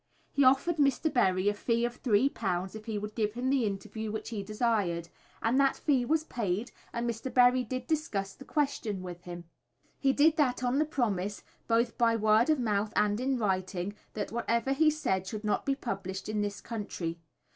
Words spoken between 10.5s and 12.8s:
on the promise, both by word of